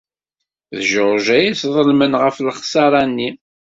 [0.75, 3.29] D George ay sḍelmen ɣef lexṣara-nni.